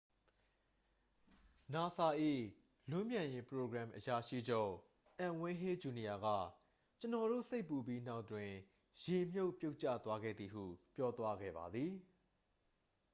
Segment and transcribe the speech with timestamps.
[1.75, 2.07] "နာဆာ၏
[2.89, 4.71] လွန်းပြန်ယာဉ် ပရိုဂရမ် အရာရှိချုပ်
[5.19, 6.27] အန်ဝိန်းဟေးဂျူနီယာက
[6.99, 8.49] "ကျွန်တော်တို့ စိတ်ပူပြီးနောက်တွင်"
[9.03, 10.63] ရေမြှုပ် ပြုတ်ကျသွားခဲ့သည်ဟု
[10.95, 11.91] ပြောသွားခဲ့ပါသည်။